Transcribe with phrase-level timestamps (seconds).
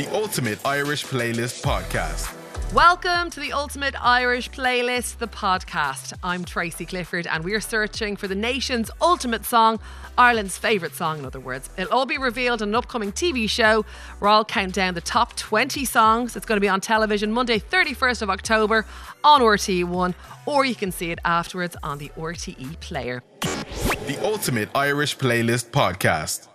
[0.00, 2.34] the Ultimate Irish Playlist Podcast.
[2.72, 6.14] Welcome to the Ultimate Irish Playlist, the podcast.
[6.22, 9.78] I'm Tracy Clifford, and we're searching for the nation's ultimate song,
[10.16, 11.68] Ireland's favourite song, in other words.
[11.76, 13.84] It'll all be revealed in an upcoming TV show
[14.20, 16.34] where I'll count down the top 20 songs.
[16.34, 18.86] It's going to be on television Monday, 31st of October
[19.22, 20.14] on RTE1,
[20.46, 23.22] or you can see it afterwards on the RTE player.
[23.42, 26.48] The Ultimate Irish Playlist Podcast.